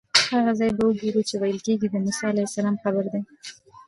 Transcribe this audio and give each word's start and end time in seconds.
هغه 0.35 0.51
ځای 0.59 0.71
به 0.77 0.83
وګورو 0.87 1.21
چې 1.29 1.35
ویل 1.37 1.59
کېږي 1.67 1.87
د 1.89 1.95
موسی 2.03 2.23
علیه 2.29 2.47
السلام 2.47 2.75
قبر 2.83 3.05
دی. 3.13 3.21